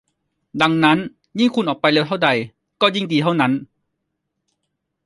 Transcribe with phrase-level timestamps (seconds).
[0.61, 0.97] ดังนั้น
[1.39, 2.29] ยิ่งคุณออกไปเร็วเท่าใด
[2.81, 3.51] ก็ยิ่งดีเท่านั้น